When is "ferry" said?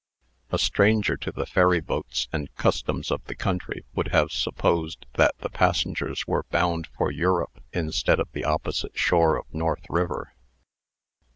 1.45-1.79